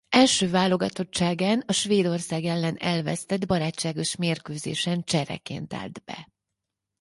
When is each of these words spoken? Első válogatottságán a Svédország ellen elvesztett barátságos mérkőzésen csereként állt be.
Első 0.09 0.49
válogatottságán 0.49 1.63
a 1.67 1.71
Svédország 1.73 2.45
ellen 2.45 2.77
elvesztett 2.77 3.47
barátságos 3.47 4.15
mérkőzésen 4.15 5.03
csereként 5.03 5.73
állt 5.73 6.03
be. 6.05 6.29